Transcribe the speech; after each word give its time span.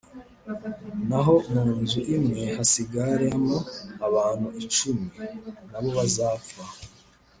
Naho 1.07 1.33
mu 1.51 1.63
nzu 1.79 1.99
imwe 2.15 2.43
hasigaramo 2.55 3.57
abantu 4.07 4.47
icumi, 4.63 5.07
na 5.69 5.79
bo 5.81 5.89
bazapfa. 5.97 6.63